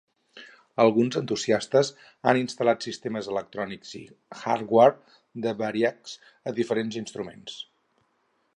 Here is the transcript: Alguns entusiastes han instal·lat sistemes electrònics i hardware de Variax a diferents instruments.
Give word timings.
Alguns 0.83 1.17
entusiastes 1.19 1.91
han 2.31 2.39
instal·lat 2.39 2.87
sistemes 2.87 3.29
electrònics 3.33 3.93
i 3.99 4.03
hardware 4.39 5.41
de 5.47 5.53
Variax 5.63 6.17
a 6.53 6.55
diferents 6.63 7.01
instruments. 7.03 7.61